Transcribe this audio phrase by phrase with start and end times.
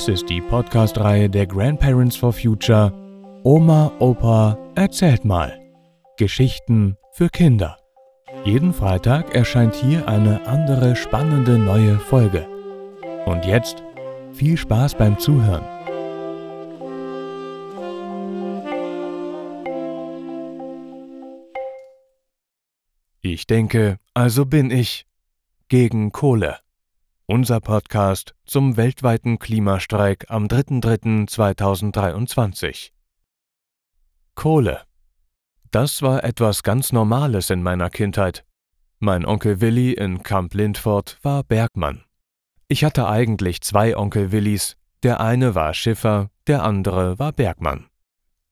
[0.00, 2.90] Dies ist die Podcast-Reihe der Grandparents for Future
[3.44, 5.60] Oma, Opa, erzählt mal.
[6.16, 7.76] Geschichten für Kinder.
[8.46, 12.48] Jeden Freitag erscheint hier eine andere spannende neue Folge.
[13.26, 13.82] Und jetzt
[14.32, 15.64] viel Spaß beim Zuhören.
[23.20, 25.04] Ich denke, also bin ich
[25.68, 26.56] gegen Kohle.
[27.32, 32.90] Unser Podcast zum weltweiten Klimastreik am 3.3.2023.
[34.34, 34.80] Kohle.
[35.70, 38.44] Das war etwas ganz Normales in meiner Kindheit.
[38.98, 42.02] Mein Onkel Willi in Camp Lindford war Bergmann.
[42.66, 47.86] Ich hatte eigentlich zwei Onkel Willis, der eine war Schiffer, der andere war Bergmann.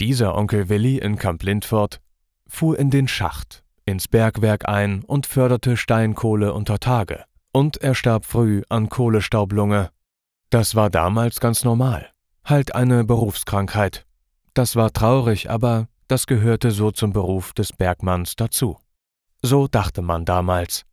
[0.00, 2.02] Dieser Onkel Willi in Camp Lindford
[2.46, 7.24] fuhr in den Schacht, ins Bergwerk ein und förderte Steinkohle unter Tage.
[7.56, 9.88] Und er starb früh an Kohlestaublunge.
[10.50, 12.10] Das war damals ganz normal.
[12.44, 14.04] Halt eine Berufskrankheit.
[14.52, 18.76] Das war traurig, aber das gehörte so zum Beruf des Bergmanns dazu.
[19.40, 20.84] So dachte man damals.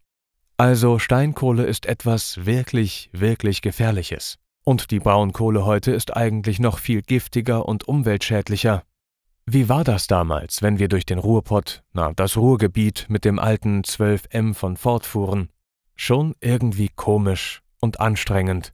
[0.56, 4.38] Also Steinkohle ist etwas wirklich, wirklich Gefährliches.
[4.64, 8.84] Und die Braunkohle heute ist eigentlich noch viel giftiger und umweltschädlicher.
[9.46, 13.82] Wie war das damals, wenn wir durch den Ruhrpott, na, das Ruhrgebiet mit dem alten
[13.82, 15.50] 12M von Ford fuhren?
[15.96, 18.74] Schon irgendwie komisch und anstrengend.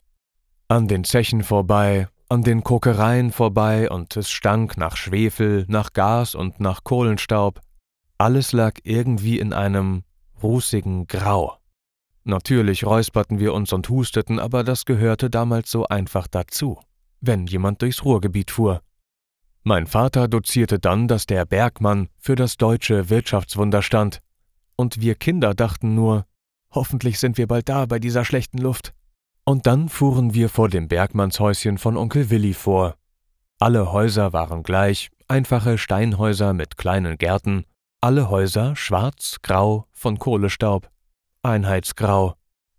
[0.67, 6.35] An den Zechen vorbei, an den Kokereien vorbei und es stank nach Schwefel, nach Gas
[6.35, 7.59] und nach Kohlenstaub.
[8.17, 10.03] Alles lag irgendwie in einem
[10.43, 11.57] rußigen Grau.
[12.23, 16.79] Natürlich räusperten wir uns und husteten, aber das gehörte damals so einfach dazu,
[17.21, 18.81] wenn jemand durchs Ruhrgebiet fuhr.
[19.63, 24.21] Mein Vater dozierte dann, dass der Bergmann für das deutsche Wirtschaftswunder stand,
[24.75, 26.25] und wir Kinder dachten nur,
[26.71, 28.93] hoffentlich sind wir bald da bei dieser schlechten Luft.
[29.45, 32.95] Und dann fuhren wir vor dem Bergmannshäuschen von Onkel Willi vor.
[33.59, 37.65] Alle Häuser waren gleich, einfache Steinhäuser mit kleinen Gärten,
[38.02, 40.89] alle Häuser schwarz, grau, von Kohlestaub,
[41.43, 42.35] Einheitsgrau.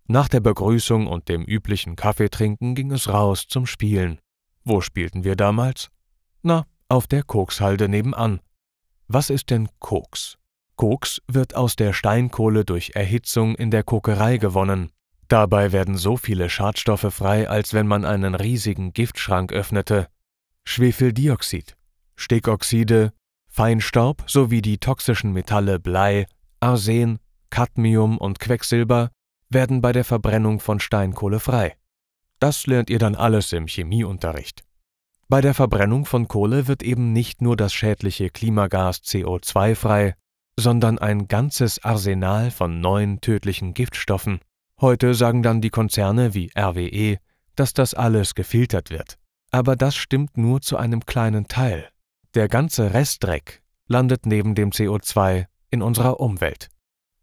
[0.07, 4.19] Nach der Begrüßung und dem üblichen Kaffeetrinken ging es raus zum Spielen.
[4.63, 5.89] Wo spielten wir damals?
[6.41, 8.41] Na, auf der Kokshalde nebenan.
[9.07, 10.37] Was ist denn Koks?
[10.81, 14.89] Koks wird aus der Steinkohle durch Erhitzung in der Kokerei gewonnen.
[15.27, 20.07] Dabei werden so viele Schadstoffe frei, als wenn man einen riesigen Giftschrank öffnete.
[20.63, 21.77] Schwefeldioxid,
[22.15, 23.13] Stickoxide,
[23.47, 26.25] Feinstaub sowie die toxischen Metalle Blei,
[26.61, 27.19] Arsen,
[27.51, 29.11] Cadmium und Quecksilber
[29.49, 31.75] werden bei der Verbrennung von Steinkohle frei.
[32.39, 34.63] Das lernt ihr dann alles im Chemieunterricht.
[35.29, 40.15] Bei der Verbrennung von Kohle wird eben nicht nur das schädliche Klimagas CO2 frei,
[40.61, 44.39] sondern ein ganzes Arsenal von neuen tödlichen Giftstoffen.
[44.79, 47.17] Heute sagen dann die Konzerne wie RWE,
[47.55, 49.17] dass das alles gefiltert wird.
[49.51, 51.89] Aber das stimmt nur zu einem kleinen Teil.
[52.35, 56.69] Der ganze Restdreck landet neben dem CO2 in unserer Umwelt.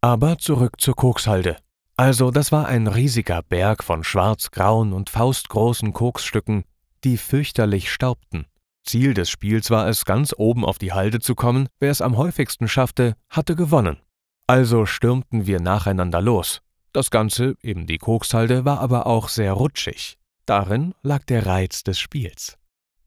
[0.00, 1.56] Aber zurück zur Kokshalde.
[1.96, 6.64] Also, das war ein riesiger Berg von schwarz-grauen und faustgroßen Koksstücken,
[7.02, 8.46] die fürchterlich staubten.
[8.88, 11.68] Ziel des Spiels war es, ganz oben auf die Halde zu kommen.
[11.78, 13.98] Wer es am häufigsten schaffte, hatte gewonnen.
[14.46, 16.62] Also stürmten wir nacheinander los.
[16.92, 20.18] Das Ganze, eben die Kokshalde, war aber auch sehr rutschig.
[20.46, 22.56] Darin lag der Reiz des Spiels.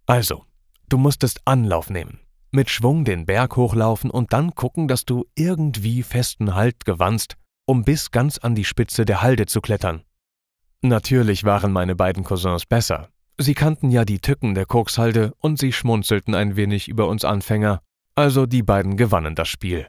[0.05, 0.45] Also,
[0.87, 2.19] du musstest Anlauf nehmen,
[2.51, 7.83] mit Schwung den Berg hochlaufen und dann gucken, dass du irgendwie festen Halt gewannst, um
[7.83, 10.03] bis ganz an die Spitze der Halde zu klettern.
[10.81, 13.09] Natürlich waren meine beiden Cousins besser.
[13.41, 17.81] Sie kannten ja die Tücken der Kokshalde und sie schmunzelten ein wenig über uns Anfänger,
[18.13, 19.87] also die beiden gewannen das Spiel.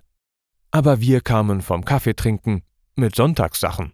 [0.71, 2.62] Aber wir kamen vom Kaffeetrinken
[2.97, 3.93] mit Sonntagssachen.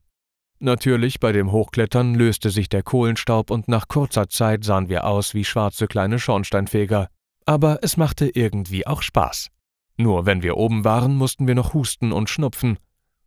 [0.60, 5.34] Natürlich, bei dem Hochklettern löste sich der Kohlenstaub und nach kurzer Zeit sahen wir aus
[5.34, 7.08] wie schwarze kleine Schornsteinfeger.
[7.44, 9.48] Aber es machte irgendwie auch Spaß.
[9.96, 12.78] Nur wenn wir oben waren, mussten wir noch husten und schnupfen.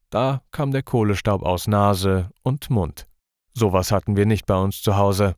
[0.09, 3.07] Da kam der Kohlestaub aus Nase und Mund.
[3.53, 5.35] Sowas hatten wir nicht bei uns zu Hause.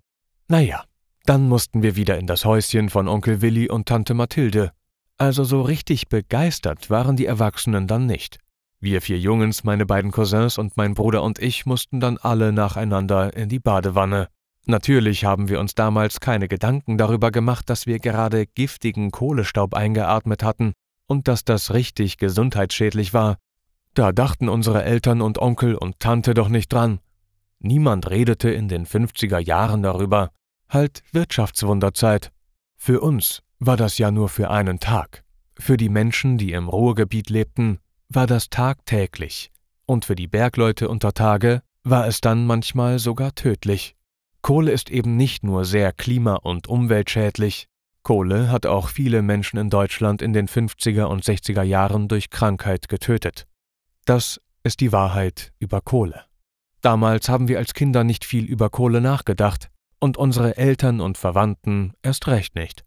[0.47, 0.83] Naja,
[1.25, 4.71] dann mussten wir wieder in das Häuschen von Onkel Willi und Tante Mathilde.
[5.17, 8.39] Also so richtig begeistert waren die Erwachsenen dann nicht.
[8.81, 13.33] Wir vier Jungens, meine beiden Cousins und mein Bruder und ich mussten dann alle nacheinander
[13.35, 14.27] in die Badewanne.
[14.65, 20.43] Natürlich haben wir uns damals keine Gedanken darüber gemacht, dass wir gerade giftigen Kohlestaub eingeatmet
[20.43, 20.73] hatten
[21.07, 23.37] und dass das richtig gesundheitsschädlich war.
[23.93, 26.99] Da dachten unsere Eltern und Onkel und Tante doch nicht dran.
[27.59, 30.31] Niemand redete in den 50er Jahren darüber.
[30.73, 32.31] Halt Wirtschaftswunderzeit.
[32.77, 35.23] Für uns war das ja nur für einen Tag.
[35.55, 37.77] Für die Menschen, die im Ruhrgebiet lebten,
[38.09, 39.51] war das tagtäglich,
[39.85, 43.95] und für die Bergleute unter Tage war es dann manchmal sogar tödlich.
[44.41, 47.67] Kohle ist eben nicht nur sehr klima- und umweltschädlich,
[48.01, 52.89] Kohle hat auch viele Menschen in Deutschland in den 50er und 60er Jahren durch Krankheit
[52.89, 53.45] getötet.
[54.05, 56.25] Das ist die Wahrheit über Kohle.
[56.81, 59.69] Damals haben wir als Kinder nicht viel über Kohle nachgedacht
[60.03, 62.83] und unsere Eltern und Verwandten erst recht nicht.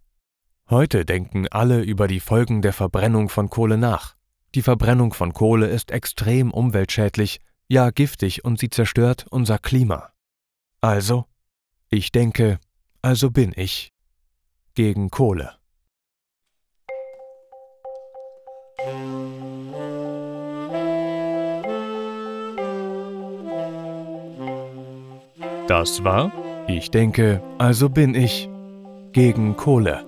[0.68, 4.16] Heute denken alle über die Folgen der Verbrennung von Kohle nach.
[4.54, 10.12] Die Verbrennung von Kohle ist extrem umweltschädlich, ja giftig und sie zerstört unser Klima.
[10.82, 11.24] Also,
[11.88, 12.58] ich denke,
[13.00, 13.94] also bin ich
[14.74, 15.56] gegen Kohle.
[25.66, 26.30] Das war
[26.68, 28.48] Ich denke, also bin ich
[29.12, 30.04] gegen Kohle.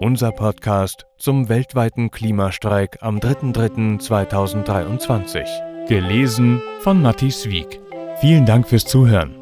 [0.00, 5.86] Unser Podcast zum weltweiten Klimastreik am 3.3.2023.
[5.86, 7.80] Gelesen von Matthias Wieck.
[8.20, 9.36] Vielen Dank fürs Zuhören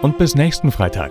[0.00, 1.10] und bis nächsten Freitag.